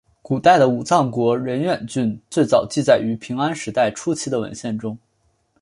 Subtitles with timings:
[0.23, 4.97] 古代的武藏国荏原郡最早记载于平安时代初期的文献中。